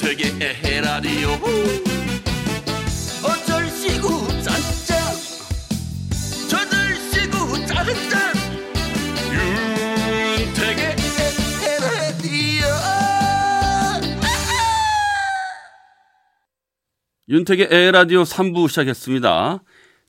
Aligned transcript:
윤택의 0.00 0.32
에헤라디오 0.40 1.28
어쩔 3.22 3.68
시구 3.68 4.26
짠짠 4.42 4.98
저들 6.48 6.96
시구 7.12 7.66
짠짠 7.66 8.34
윤택의 10.38 10.96
에헤라디오 11.68 12.64
윤택의 17.28 17.68
에라디오 17.70 18.22
3부 18.22 18.70
시작했습니다. 18.70 19.62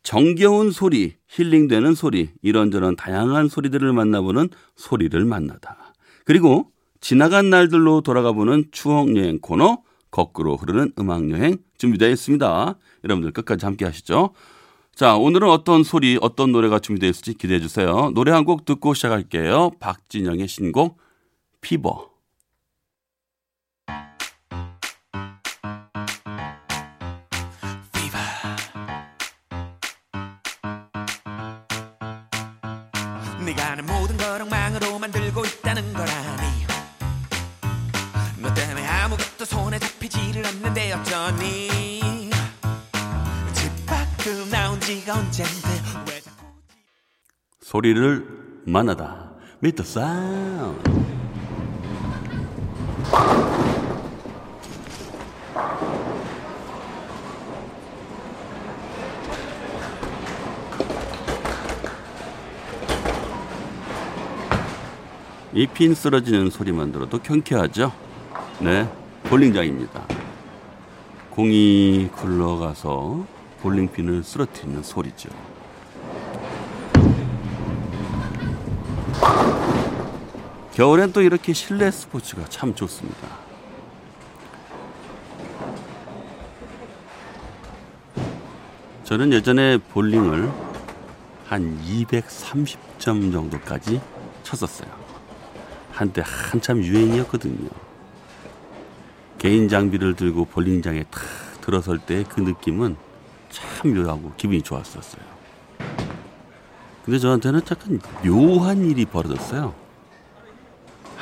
정겨운 0.04 0.72
소리, 0.72 1.18
힐링되는 1.28 1.96
소리, 1.96 2.32
이런저런 2.42 2.96
다양한 2.96 3.50
소리들을 3.50 3.92
만나보는 3.92 4.50
소리를 4.78 5.24
만나다. 5.26 5.94
그리고 6.24 6.72
지나간 7.02 7.50
날들로 7.50 8.02
돌아가 8.02 8.32
보는 8.32 8.66
추억 8.72 9.16
여행 9.18 9.40
코너, 9.40 9.80
거꾸로 10.12 10.56
흐르는 10.56 10.94
음악 11.00 11.30
여행 11.32 11.58
준비되어 11.78 12.10
있습니다. 12.10 12.76
여러분들 13.04 13.32
끝까지 13.32 13.66
함께 13.66 13.86
하시죠. 13.86 14.32
자, 14.94 15.16
오늘은 15.16 15.50
어떤 15.50 15.84
소리, 15.84 16.18
어떤 16.22 16.52
노래가 16.52 16.80
준비되어 16.80 17.10
있을지 17.10 17.34
기대해 17.34 17.60
주세요. 17.60 18.12
노래 18.14 18.32
한 18.32 18.46
곡 18.46 18.66
듣고 18.66 18.94
시작할게요. 18.94 19.72
박진영의 19.80 20.48
신곡, 20.48 20.98
피버. 21.62 22.11
소리를 47.72 48.28
만나다. 48.66 49.32
미터 49.62 49.82
사운드. 49.82 50.92
이핀 65.54 65.96
쓰러지는 65.96 66.50
소리만 66.50 66.92
들어도 66.92 67.20
경쾌하죠? 67.20 67.94
네, 68.60 68.86
볼링장입니다. 69.24 70.08
공이 71.30 72.10
굴러가서 72.18 73.26
볼링핀을 73.62 74.24
쓰러뜨리는 74.24 74.84
소리죠. 74.84 75.30
겨울엔 80.82 81.14
또 81.14 81.22
이렇게 81.22 81.54
실내 81.54 81.92
스포츠가 81.92 82.44
참 82.50 82.74
좋습니다. 82.74 83.28
저는 89.04 89.32
예전에 89.32 89.78
볼링을 89.78 90.52
한 91.46 91.80
230점 91.86 93.32
정도까지 93.32 94.02
쳤었어요. 94.42 94.90
한때 95.92 96.24
한참 96.26 96.84
유행이었거든요. 96.84 97.70
개인 99.38 99.70
장비를 99.70 100.16
들고 100.16 100.46
볼링장에 100.46 101.04
탁 101.12 101.22
들어설 101.62 102.00
때 102.00 102.24
그 102.24 102.42
느낌은 102.42 102.96
참 103.52 103.94
묘하고 103.94 104.34
기분이 104.36 104.64
좋았었어요. 104.64 105.22
근데 107.06 107.20
저한테는 107.20 107.62
약간 107.70 108.02
묘한 108.26 108.84
일이 108.90 109.06
벌어졌어요. 109.06 109.81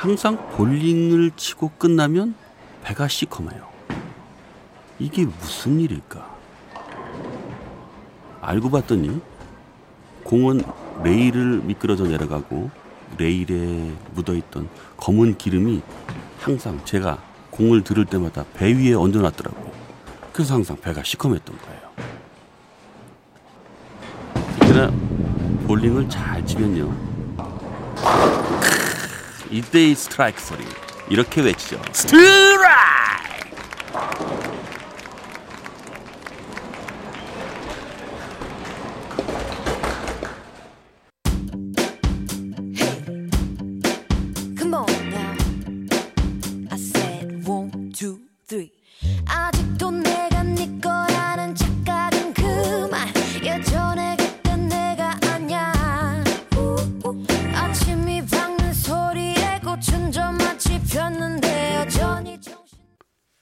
항상 0.00 0.38
볼링을 0.52 1.32
치고 1.36 1.72
끝나면 1.76 2.34
배가 2.82 3.06
시커매요. 3.06 3.68
이게 4.98 5.26
무슨 5.26 5.78
일일까? 5.78 6.26
알고 8.40 8.70
봤더니 8.70 9.20
공은 10.24 10.62
레일을 11.04 11.60
미끄러져 11.64 12.04
내려가고 12.04 12.70
레일에 13.18 13.92
묻어있던 14.14 14.70
검은 14.96 15.36
기름이 15.36 15.82
항상 16.38 16.82
제가 16.86 17.22
공을 17.50 17.84
들을 17.84 18.06
때마다 18.06 18.46
배 18.54 18.72
위에 18.72 18.94
얹어놨더라고요. 18.94 19.70
그래서 20.32 20.54
항상 20.54 20.80
배가 20.80 21.02
시커맸던 21.02 21.44
거예요. 21.44 21.80
특히나 24.60 24.90
볼링을 25.66 26.08
잘 26.08 26.46
치면요. 26.46 27.09
이때의 29.50 29.94
스트라이크 29.94 30.40
소리 30.40 30.64
이렇게 31.08 31.40
외치죠. 31.40 31.80
스트라이크! 31.92 32.70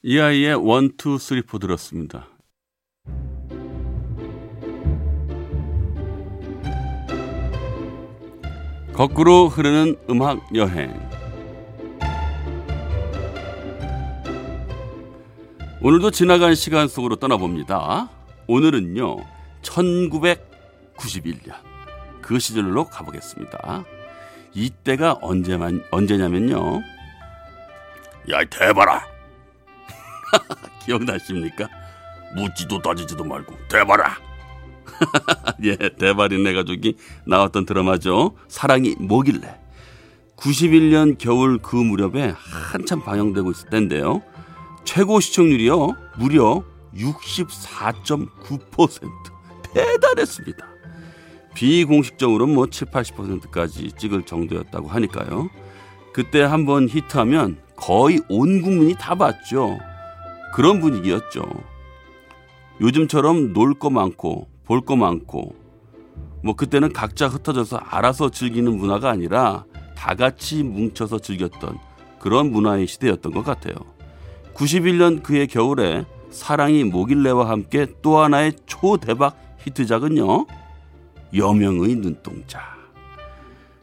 이하이의 0.03 0.21
One 0.21 0.55
Two 0.55 1.19
Three 1.19 1.43
Four 1.43 1.59
들었습니다. 1.59 2.29
거꾸로 8.93 9.49
흐르는 9.49 9.97
음악 10.09 10.55
여행. 10.55 11.09
오늘도 15.81 16.13
지나간 16.13 16.55
시간 16.55 16.87
속으로 16.87 17.17
떠나봅니다. 17.17 18.09
오늘은요, 18.47 19.17
1991년. 19.63 21.55
그 22.21 22.39
시절로 22.39 22.85
가보겠습니다. 22.85 23.85
이때가 24.55 25.19
언제만, 25.23 25.85
언제냐면요. 25.91 26.83
야, 28.31 28.43
이 28.43 28.47
대봐라! 28.47 29.18
기억나십니까? 30.85 31.69
묻지도 32.35 32.81
따지지도 32.81 33.25
말고 33.25 33.57
대봐라. 33.69 34.17
예, 35.65 35.77
대발이네 35.77 36.55
가족이 36.55 36.97
나왔던 37.25 37.67
드라마죠. 37.67 38.35
사랑이 38.49 38.97
뭐길래. 38.99 39.57
91년 40.37 41.19
겨울 41.19 41.59
그 41.59 41.77
무렵에 41.77 42.33
한참 42.37 43.03
방영되고 43.03 43.51
있을 43.51 43.69
때인데요. 43.71 44.23
최고 44.85 45.21
시청률이요. 45.21 45.97
무려 46.17 46.63
64.9% 46.95 49.11
대단했습니다. 49.63 50.67
비공식적으로는 51.55 52.55
뭐 52.55 52.67
7, 52.69 52.89
80%까지 52.89 53.93
찍을 53.99 54.23
정도였다고 54.23 54.89
하니까요. 54.89 55.51
그때 56.13 56.43
한번 56.43 56.89
히트하면 56.89 57.59
거의 57.77 58.21
온 58.29 58.63
국민이 58.63 58.95
다 58.95 59.15
봤죠. 59.15 59.79
그런 60.55 60.81
분위기였죠. 60.81 61.43
요즘처럼 62.81 63.53
놀 63.53 63.75
거 63.75 63.91
많고 63.91 64.49
볼 64.65 64.81
거 64.83 64.97
많고 64.97 65.55
뭐 66.43 66.55
그때는 66.55 66.93
각자 66.93 67.27
흩어져서 67.29 67.79
알아서 67.79 68.31
즐기는 68.31 68.77
문화가 68.77 69.11
아니라 69.11 69.65
다 69.97 70.15
같이 70.15 70.63
뭉쳐서 70.63 71.19
즐겼던 71.19 71.79
그런 72.21 72.51
문화의 72.53 72.87
시대였던 72.87 73.33
것 73.33 73.45
같아요. 73.45 73.75
91년 74.55 75.23
그해 75.23 75.47
겨울에 75.47 76.05
사랑이 76.31 76.85
뭐길래와 76.85 77.49
함께 77.49 77.87
또 78.03 78.19
하나의 78.19 78.53
초대박 78.67 79.37
히트작은요. 79.61 80.47
여명의 81.35 81.97
눈동자. 81.97 82.61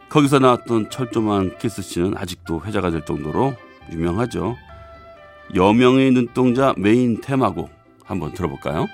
거기서 0.10 0.40
나왔던 0.40 0.90
철조망 0.90 1.58
키스씨는 1.58 2.18
아직도 2.18 2.62
회자가 2.64 2.92
될 2.92 3.04
정도로 3.06 3.54
유명하죠. 3.92 4.56
여명의 5.54 6.12
눈동자 6.12 6.74
메인 6.78 7.22
테마곡 7.22 7.70
한번 8.04 8.34
들어볼까요? 8.34 8.88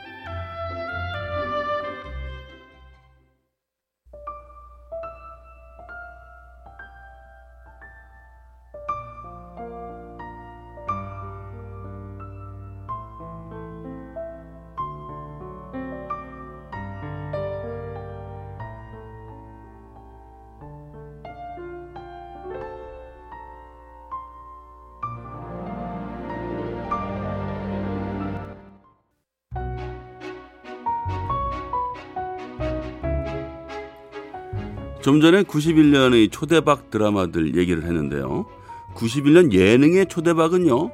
좀 35.01 35.19
전에 35.19 35.43
91년의 35.43 36.31
초대박 36.31 36.91
드라마들 36.91 37.55
얘기를 37.57 37.83
했는데요. 37.83 38.45
91년 38.93 39.51
예능의 39.51 40.05
초대박은요. 40.07 40.91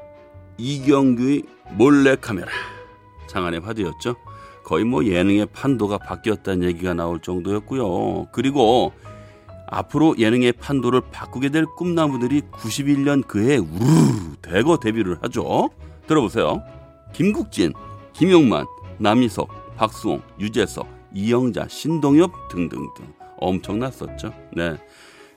이경규의 0.58 1.44
몰래카메라. 1.74 2.48
장안의 3.28 3.60
화두였죠. 3.60 4.16
거의 4.64 4.86
뭐 4.86 5.06
예능의 5.06 5.48
판도가 5.48 5.98
바뀌었다는 5.98 6.68
얘기가 6.68 6.94
나올 6.94 7.20
정도였고요. 7.20 8.28
그리고 8.32 8.94
앞으로 9.70 10.16
예능의 10.18 10.54
판도를 10.54 11.02
바꾸게 11.12 11.50
될 11.50 11.66
꿈나무들이 11.66 12.42
91년 12.52 13.28
그해 13.28 13.58
우르르 13.58 14.36
대거 14.42 14.78
데뷔를 14.78 15.18
하죠. 15.24 15.70
들어보세요. 16.08 16.64
김국진, 17.14 17.74
김용만, 18.14 18.66
남희석, 19.00 19.76
박수홍, 19.76 20.22
유재석, 20.40 20.88
이영자, 21.14 21.68
신동엽 21.68 22.32
등등등 22.50 23.17
엄청났었죠. 23.38 24.34
네. 24.56 24.78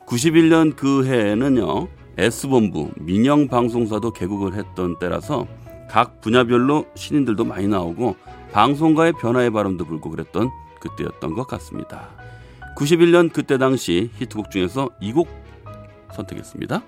91년 0.07 0.75
그 0.77 1.07
해에는요. 1.07 1.89
S본부, 2.19 2.91
민영 2.97 3.49
방송사도 3.49 4.13
개국을 4.13 4.55
했던 4.55 4.99
때라서 4.99 5.47
각 5.89 6.21
분야별로 6.21 6.87
신인들도 6.95 7.45
많이 7.45 7.67
나오고 7.69 8.17
방송가의 8.53 9.13
변화의 9.21 9.51
바람도 9.51 9.85
불고 9.85 10.11
그랬던 10.11 10.51
그때였던 10.81 11.35
것 11.35 11.47
같습니다. 11.47 12.11
91년 12.77 13.33
그때 13.33 13.59
당시 13.59 14.11
히트곡 14.17 14.51
중에서 14.51 14.91
이 15.01 15.13
곡 15.13 15.29
선택했습니다. 16.13 16.83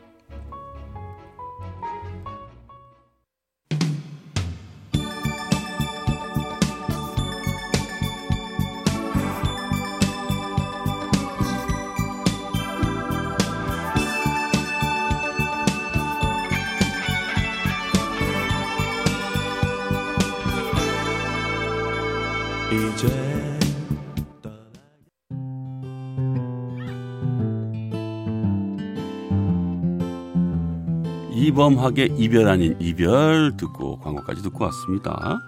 이범학의 31.53 32.15
이별 32.17 32.49
아닌 32.49 32.75
이별 32.81 33.55
듣고 33.59 33.99
광고까지 33.99 34.43
듣고 34.43 34.65
왔습니다. 34.65 35.39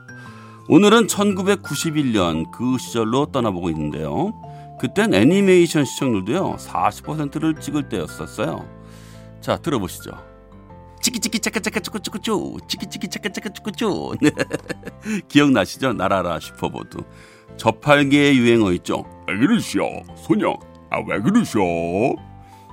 오늘은 0.69 1.07
1991년 1.07 2.51
그 2.51 2.77
시절로 2.79 3.27
떠나보고 3.27 3.71
있는데요. 3.71 4.35
그땐 4.79 5.15
애니메이션 5.15 5.87
시청률도요 5.87 6.57
40%를 6.57 7.55
찍을 7.55 7.89
때였었어요. 7.89 8.69
자 9.41 9.57
들어보시죠. 9.57 10.13
치키치키 11.01 11.41
차카차카 11.41 11.81
쭈꾸쭈꾸쭈 11.81 12.59
치키치키 12.69 13.09
차카차카 13.09 13.49
쭈꾸쭈 13.51 14.17
네. 14.21 14.31
기억나시죠? 15.29 15.95
나라라 15.95 16.39
슈퍼보드 16.39 16.99
저팔계의 17.57 18.37
유행어 18.39 18.73
있죠? 18.73 19.05
왜 19.27 19.39
그러시오 19.39 20.03
소녀 20.17 20.55
아왜 20.91 21.21
그러시오 21.21 21.63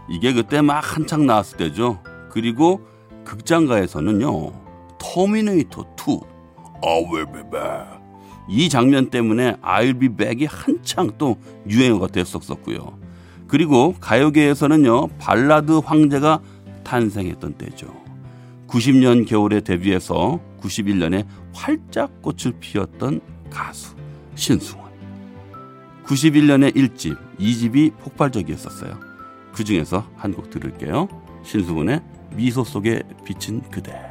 이게 0.09 0.33
그때 0.33 0.61
막 0.61 0.81
한창 0.97 1.25
나왔을 1.25 1.57
때죠. 1.57 2.01
그리고 2.29 2.90
극장가에서는요 3.31 4.51
터미네이터 4.99 5.85
2 5.95 6.19
아왜왜왜 6.83 7.85
이 8.49 8.67
장면 8.67 9.09
때문에 9.09 9.55
I'll 9.61 9.97
be 9.97 10.09
back이 10.09 10.45
한창 10.45 11.11
또 11.17 11.37
유행어가 11.65 12.07
됐었었고요. 12.07 12.99
그리고 13.47 13.95
가요계에서는요 14.01 15.07
발라드 15.19 15.71
황제가 15.85 16.41
탄생했던 16.83 17.53
때죠. 17.53 17.87
90년 18.67 19.25
겨울에 19.25 19.61
데뷔해서 19.61 20.41
91년에 20.59 21.25
활짝 21.53 22.21
꽃을 22.21 22.53
피웠던 22.59 23.21
가수 23.49 23.95
신승훈. 24.35 24.91
91년에 26.05 26.75
1집, 26.75 27.17
2집이 27.39 27.95
폭발적이었었어요. 27.97 28.99
그 29.53 29.63
중에서 29.63 30.05
한 30.17 30.33
곡 30.33 30.49
들을게요. 30.49 31.07
신승훈의 31.43 32.01
미소 32.35 32.63
속에 32.63 33.03
비친 33.25 33.61
그대. 33.69 34.10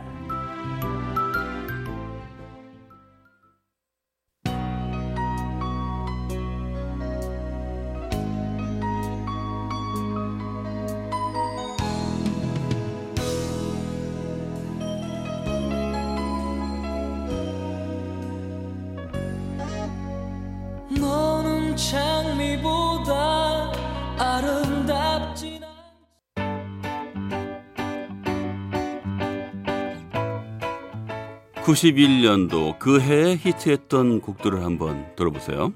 91년도 31.70 32.78
그 32.80 33.00
해에 33.00 33.36
히트했던 33.36 34.20
곡들을 34.22 34.64
한번 34.64 35.06
들어보세요. 35.14 35.72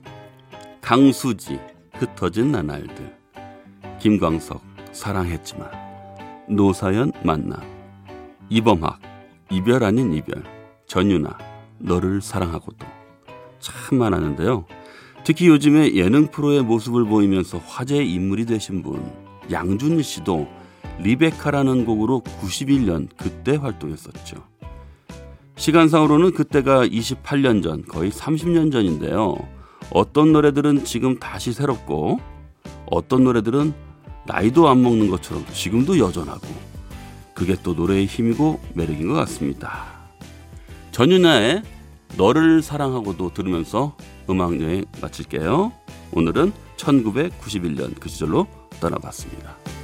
강수지, 0.80 1.60
흩어진 1.92 2.50
나날들, 2.50 3.14
김광석, 4.00 4.60
사랑했지만, 4.92 5.70
노사연 6.48 7.12
만나, 7.22 7.62
이범학, 8.48 9.00
이별 9.50 9.84
아닌 9.84 10.12
이별, 10.12 10.42
전유나, 10.86 11.38
너를 11.78 12.20
사랑하고도 12.20 12.84
참 13.60 13.98
많았는데요. 13.98 14.66
특히 15.22 15.46
요즘에 15.46 15.94
예능 15.94 16.26
프로의 16.26 16.62
모습을 16.62 17.04
보이면서 17.04 17.58
화제의 17.58 18.12
인물이 18.12 18.46
되신 18.46 18.82
분 18.82 19.12
양준일 19.50 20.02
씨도 20.02 20.48
리베카라는 20.98 21.84
곡으로 21.84 22.20
91년 22.20 23.08
그때 23.16 23.56
활동했었죠. 23.56 24.53
시간상으로는 25.56 26.32
그때가 26.32 26.86
28년 26.86 27.62
전, 27.62 27.84
거의 27.84 28.10
30년 28.10 28.72
전인데요. 28.72 29.36
어떤 29.90 30.32
노래들은 30.32 30.84
지금 30.84 31.18
다시 31.18 31.52
새롭고 31.52 32.18
어떤 32.90 33.24
노래들은 33.24 33.72
나이도 34.26 34.68
안 34.68 34.82
먹는 34.82 35.08
것처럼 35.10 35.44
지금도 35.52 35.98
여전하고 35.98 36.46
그게 37.34 37.56
또 37.62 37.74
노래의 37.74 38.06
힘이고 38.06 38.60
매력인 38.74 39.08
것 39.08 39.14
같습니다. 39.14 39.84
전윤아의 40.92 41.62
너를 42.16 42.62
사랑하고도 42.62 43.34
들으면서 43.34 43.96
음악 44.30 44.60
여행 44.60 44.84
마칠게요. 45.02 45.72
오늘은 46.12 46.52
1991년 46.76 47.98
그 47.98 48.08
시절로 48.08 48.46
떠나봤습니다. 48.80 49.83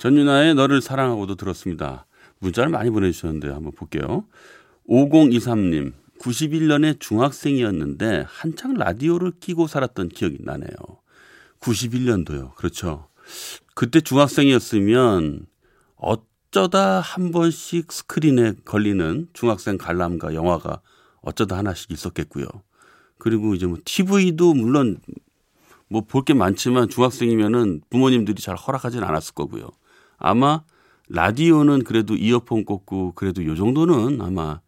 전윤아의 0.00 0.54
너를 0.54 0.80
사랑하고도 0.80 1.34
들었습니다. 1.34 2.06
문자를 2.38 2.70
많이 2.70 2.88
보내주셨는데 2.88 3.50
한번 3.50 3.72
볼게요. 3.72 4.24
5023님, 4.88 5.92
91년에 6.18 6.98
중학생이었는데 6.98 8.24
한창 8.26 8.72
라디오를 8.72 9.32
끼고 9.40 9.66
살았던 9.66 10.08
기억이 10.08 10.38
나네요. 10.40 10.70
91년도요. 11.60 12.54
그렇죠. 12.54 13.08
그때 13.74 14.00
중학생이었으면 14.00 15.44
어쩌다 15.96 17.00
한 17.00 17.30
번씩 17.30 17.92
스크린에 17.92 18.54
걸리는 18.64 19.28
중학생 19.34 19.76
관람가 19.76 20.32
영화가 20.34 20.80
어쩌다 21.20 21.58
하나씩 21.58 21.90
있었겠고요. 21.90 22.46
그리고 23.18 23.54
이제 23.54 23.66
뭐 23.66 23.76
TV도 23.84 24.54
물론 24.54 24.98
뭐 25.88 26.00
볼 26.00 26.24
게 26.24 26.32
많지만 26.32 26.88
중학생이면은 26.88 27.82
부모님들이 27.90 28.40
잘 28.40 28.56
허락하진 28.56 29.02
않았을 29.04 29.34
거고요. 29.34 29.68
아마 30.20 30.62
라디오는 31.08 31.82
그래도 31.82 32.14
이어폰 32.14 32.64
꽂고 32.64 33.14
그래도 33.16 33.44
요 33.44 33.56
정도는 33.56 34.20
아마 34.20 34.60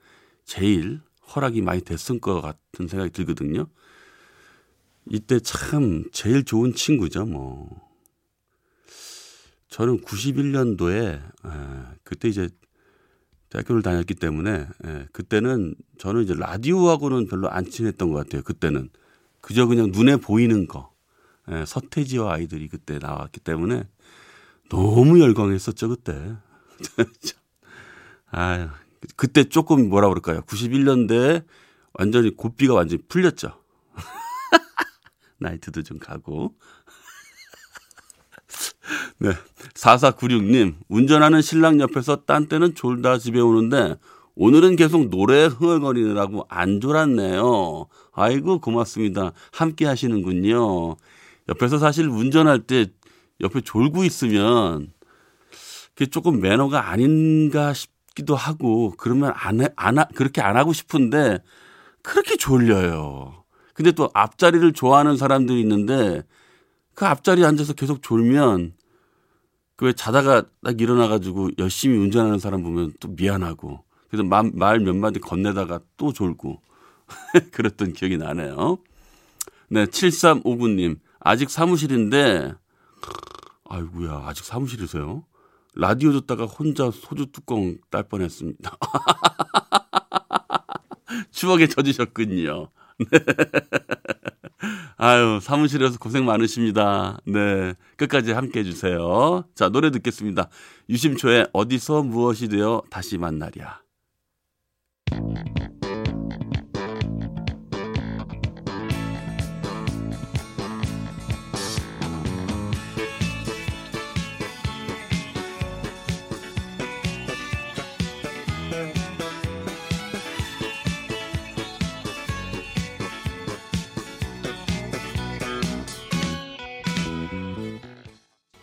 제일 0.44 1.00
허락이 1.35 1.62
많이 1.62 1.82
됐을 1.82 2.18
것 2.18 2.40
같은 2.40 2.88
생각이 2.88 3.12
들거든요. 3.12 3.66
이때 5.06 5.38
참 5.38 6.04
제일 6.12 6.44
좋은 6.44 6.75
친구죠, 6.75 7.26
뭐. 7.26 7.68
저는 9.68 10.00
91년도에 10.02 11.23
그때 12.02 12.28
이제 12.28 12.49
대학교를 13.50 13.82
다녔기 13.82 14.14
때문에 14.14 14.66
에, 14.85 15.06
그때는 15.12 15.75
저는 15.99 16.23
이제 16.23 16.35
라디오하고는 16.35 17.26
별로 17.26 17.50
안 17.50 17.68
친했던 17.68 18.11
것 18.11 18.16
같아요. 18.16 18.42
그때는 18.42 18.88
그저 19.42 19.66
그냥 19.66 19.90
눈에 19.92 20.16
보이는 20.16 20.66
거 20.66 20.90
에, 21.49 21.64
서태지와 21.66 22.35
아이들이 22.35 22.68
그때 22.68 22.99
나왔기 22.99 23.40
때문에 23.40 23.85
너무 24.73 25.21
열광했었죠 25.21 25.91
그때. 25.91 26.35
아 28.33 28.71
그때 29.17 29.45
조금 29.45 29.91
뭐라 29.91 30.09
그럴까요? 30.09 30.41
91년대 30.43 31.45
완전히 31.93 32.35
고삐가 32.35 32.73
완전히 32.73 33.02
풀렸죠. 33.07 33.61
나이트도 35.38 35.83
좀 35.83 35.99
가고. 35.99 36.55
네. 39.19 39.33
4496님, 39.75 40.76
운전하는 40.88 41.43
신랑 41.43 41.79
옆에서 41.81 42.25
딴 42.25 42.47
때는 42.47 42.75
졸다 42.75 43.19
집에 43.19 43.41
오는데 43.41 43.97
오늘은 44.35 44.76
계속 44.76 45.11
노래 45.11 45.45
흥얼거리느라고 45.45 46.47
안 46.49 46.81
졸았네요. 46.81 47.87
아이고, 48.12 48.61
고맙습니다. 48.61 49.33
함께 49.52 49.85
하시는군요. 49.85 50.97
옆에서 51.50 51.79
사실 51.79 52.09
운전할 52.09 52.61
때 52.61 52.87
옆에 53.42 53.61
졸고 53.61 54.04
있으면 54.04 54.92
그게 55.94 56.06
조금 56.06 56.40
매너가 56.40 56.90
아닌가 56.90 57.72
싶기도 57.75 58.34
하고 58.37 58.94
그러면 58.96 59.32
안, 59.34 59.61
해, 59.61 59.68
안, 59.76 59.99
하, 59.99 60.04
그렇게 60.04 60.40
안 60.40 60.56
하고 60.56 60.72
싶은데 60.72 61.38
그렇게 62.02 62.37
졸려요. 62.37 63.44
근데 63.75 63.92
또 63.92 64.11
앞자리를 64.14 64.72
좋아하는 64.72 65.16
사람들이 65.16 65.61
있는데 65.61 66.22
그 66.94 67.06
앞자리에 67.06 67.44
앉아서 67.44 67.72
계속 67.75 68.02
졸면 68.02 68.75
그 69.76 69.87
왜 69.87 69.92
자다가 69.92 70.44
딱 70.62 70.80
일어나가지고 70.80 71.50
열심히 71.58 71.96
운전하는 71.99 72.38
사람 72.38 72.62
보면 72.62 72.92
또 73.00 73.08
미안하고 73.08 73.84
그래서 74.08 74.22
말 74.25 74.78
몇 74.80 74.94
마디 74.94 75.18
건네다가 75.18 75.80
또 75.96 76.12
졸고 76.12 76.61
그랬던 77.52 77.94
기억이 77.94 78.16
나네요. 78.18 78.78
네, 79.68 79.87
7359님. 79.87 80.99
아직 81.18 81.50
사무실인데, 81.50 82.52
아이구야 83.68 84.25
아직 84.26 84.44
사무실이세요? 84.44 85.25
라디오 85.75 86.12
듣다가 86.12 86.44
혼자 86.44 86.90
소주 86.90 87.26
뚜껑 87.32 87.78
딸 87.90 88.02
뻔했습니다. 88.02 88.76
추억에 91.30 91.66
젖으셨군요. 91.66 92.68
네. 93.11 93.18
아유, 94.97 95.40
사무실에서 95.42 95.99
고생 95.99 96.25
많으십니다. 96.25 97.18
네. 97.25 97.75
끝까지 97.97 98.32
함께 98.32 98.61
해주세요. 98.61 99.44
자, 99.54 99.68
노래 99.68 99.90
듣겠습니다. 99.90 100.49
유심초의 100.88 101.49
어디서 101.52 102.02
무엇이 102.02 102.49
되어 102.49 102.82
다시 102.90 103.18
만나랴. 103.18 103.80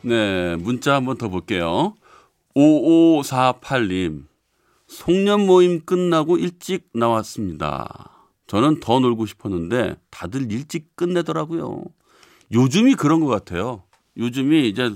네, 0.02 0.56
문자 0.56 0.96
한번 0.96 1.18
더 1.18 1.28
볼게요. 1.28 1.94
5548님, 2.56 4.28
송년 4.88 5.46
모임 5.46 5.82
끝나고 5.86 6.38
일찍 6.38 6.90
나왔습니다. 6.94 8.10
저는 8.48 8.80
더 8.80 9.00
놀고 9.00 9.26
싶었는데 9.26 9.98
다들 10.10 10.52
일찍 10.52 10.96
끝내더라고요. 10.96 11.84
요즘이 12.52 12.96
그런 12.96 13.20
것 13.20 13.28
같아요. 13.28 13.84
요즘이 14.18 14.70
이제 14.70 14.92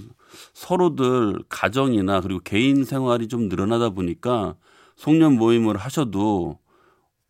서로들 0.54 1.44
가정이나 1.50 2.22
그리고 2.22 2.40
개인 2.44 2.86
생활이 2.86 3.28
좀 3.28 3.50
늘어나다 3.50 3.90
보니까 3.90 4.56
송년 4.96 5.34
모임을 5.34 5.78
하셔도 5.78 6.60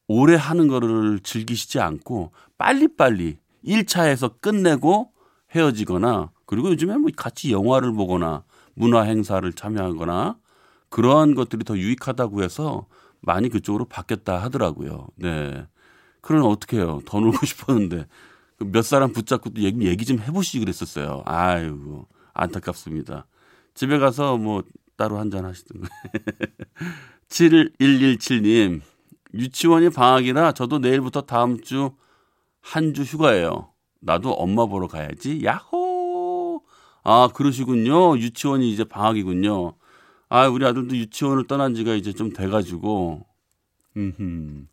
오래 0.08 0.36
하는 0.36 0.68
거를 0.68 1.20
즐기시지 1.22 1.80
않고 1.80 2.32
빨리빨리 2.58 3.38
1차에서 3.66 4.40
끝내고 4.40 5.12
헤어지거나 5.56 6.32
그리고 6.54 6.70
요즘에 6.70 6.98
뭐 6.98 7.10
같이 7.16 7.52
영화를 7.52 7.94
보거나 7.94 8.44
문화 8.76 9.02
행사를 9.02 9.52
참여하거나 9.52 10.38
그러한 10.90 11.34
것들이 11.34 11.64
더 11.64 11.76
유익하다고 11.76 12.44
해서 12.44 12.86
많이 13.22 13.50
그쪽으로 13.50 13.86
바뀌었다 13.86 14.38
하더라고요. 14.38 15.08
네. 15.16 15.66
그럼 16.22 16.44
어떻게 16.46 16.78
해요? 16.78 17.02
더 17.08 17.20
놀고 17.20 17.44
싶었는데 17.48 18.06
그몇 18.60 18.86
사람 18.86 19.12
붙잡고 19.12 19.50
또 19.50 19.62
얘기, 19.64 19.88
얘기 19.88 20.06
좀 20.06 20.20
해보시지 20.20 20.60
그랬었어요. 20.60 21.24
아이고 21.26 22.08
안타깝습니다. 22.36 23.26
집에 23.74 23.98
가서 23.98 24.38
뭐 24.38 24.64
따로 24.96 25.18
한잔 25.18 25.46
하시든가. 25.46 25.88
7117님 27.30 28.82
유치원이 29.34 29.90
방학이라 29.90 30.52
저도 30.52 30.78
내일부터 30.78 31.22
다음 31.22 31.62
주 31.62 31.94
한주 32.62 33.02
휴가예요. 33.02 33.72
나도 34.00 34.34
엄마 34.34 34.68
보러 34.68 34.88
가야지. 34.88 35.44
야호! 35.44 35.83
아, 37.04 37.28
그러시군요. 37.34 38.18
유치원이 38.18 38.72
이제 38.72 38.84
방학이군요. 38.84 39.74
아, 40.30 40.48
우리 40.48 40.66
아들도 40.66 40.96
유치원을 40.96 41.48
떠난 41.48 41.76
지가 41.76 41.94
이제 41.96 42.14
좀 42.14 42.32
돼가지고, 42.34 43.26
음 44.20 44.68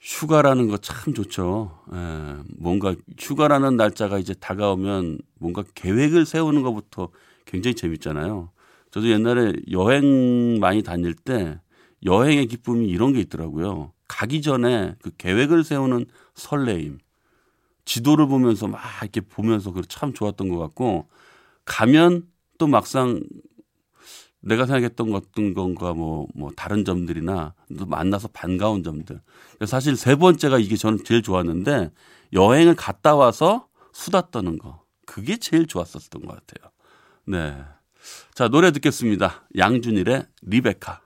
휴가라는 0.00 0.68
거 0.68 0.76
참 0.78 1.14
좋죠. 1.14 1.80
예, 1.92 2.36
뭔가 2.58 2.94
휴가라는 3.18 3.76
날짜가 3.76 4.18
이제 4.18 4.34
다가오면 4.34 5.18
뭔가 5.38 5.64
계획을 5.74 6.26
세우는 6.26 6.62
것부터 6.62 7.08
굉장히 7.44 7.74
재밌잖아요. 7.74 8.50
저도 8.90 9.08
옛날에 9.08 9.52
여행 9.72 10.58
많이 10.60 10.82
다닐 10.82 11.14
때 11.14 11.58
여행의 12.04 12.46
기쁨이 12.46 12.86
이런 12.88 13.12
게 13.12 13.20
있더라고요. 13.20 13.92
가기 14.08 14.42
전에 14.42 14.94
그 15.02 15.10
계획을 15.18 15.64
세우는 15.64 16.06
설레임. 16.34 16.98
지도를 17.86 18.26
보면서 18.26 18.66
막 18.68 18.80
이렇게 19.00 19.22
보면서 19.22 19.72
참 19.88 20.12
좋았던 20.12 20.50
것 20.50 20.58
같고 20.58 21.08
가면 21.64 22.28
또 22.58 22.66
막상 22.66 23.22
내가 24.40 24.66
생각했던 24.66 25.12
어떤 25.14 25.54
건가 25.54 25.94
뭐, 25.94 26.28
뭐 26.34 26.50
다른 26.54 26.84
점들이나 26.84 27.54
또 27.78 27.86
만나서 27.86 28.28
반가운 28.28 28.82
점들. 28.82 29.20
사실 29.66 29.96
세 29.96 30.14
번째가 30.14 30.58
이게 30.58 30.76
저는 30.76 31.04
제일 31.04 31.22
좋았는데 31.22 31.90
여행을 32.32 32.76
갔다 32.76 33.16
와서 33.16 33.66
수다 33.92 34.30
떠는 34.30 34.58
거. 34.58 34.84
그게 35.04 35.36
제일 35.36 35.66
좋았었던 35.66 36.22
것 36.22 36.28
같아요. 36.28 36.70
네. 37.24 37.56
자, 38.34 38.48
노래 38.48 38.70
듣겠습니다. 38.70 39.48
양준일의 39.56 40.26
리베카. 40.42 41.00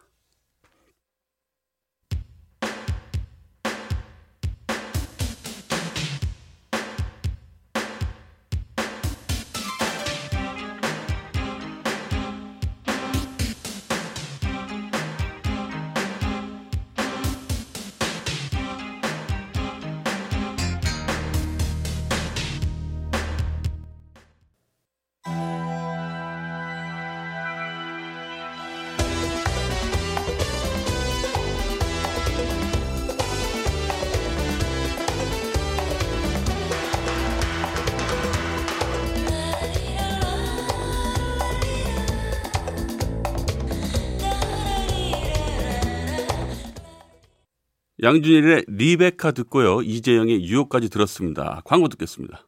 양준일의 48.03 48.65
리베카 48.69 49.33
듣고요. 49.33 49.83
이재영의 49.83 50.45
유혹까지 50.45 50.89
들었습니다. 50.89 51.63
광고 51.65 51.89
듣겠습니다. 51.89 52.47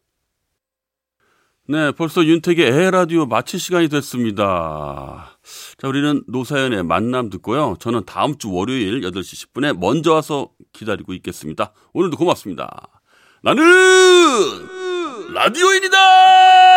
네, 1.68 1.92
벌써 1.92 2.24
윤택의 2.24 2.66
에라디오 2.66 3.26
마칠 3.26 3.60
시간이 3.60 3.88
됐습니다. 3.88 5.38
자, 5.78 5.88
우리는 5.88 6.22
노사연의 6.26 6.82
만남 6.82 7.30
듣고요. 7.30 7.76
저는 7.78 8.04
다음 8.04 8.36
주 8.36 8.50
월요일 8.50 9.00
8시 9.00 9.52
10분에 9.52 9.78
먼저 9.78 10.12
와서 10.12 10.50
기다리고 10.72 11.14
있겠습니다. 11.14 11.72
오늘도 11.92 12.16
고맙습니다. 12.16 12.88
나는 13.42 13.62
라디오인이다! 15.32 16.71